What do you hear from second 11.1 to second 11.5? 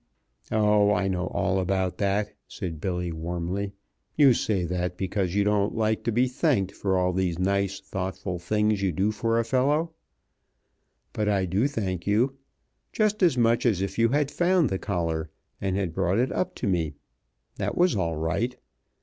But I